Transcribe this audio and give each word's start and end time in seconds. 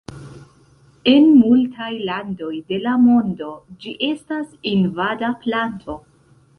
En 1.11 1.27
multaj 1.41 1.91
landoj 2.09 2.51
de 2.71 2.81
la 2.87 2.95
mondo 3.05 3.53
ĝi 3.85 3.95
estas 4.11 4.59
invada 4.77 5.35
planto. 5.47 6.03